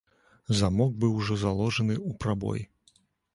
Замок 0.61 0.95
быў 1.03 1.11
ужо 1.19 1.37
заложаны 1.43 1.95
ў 2.09 2.21
прабой. 2.25 2.65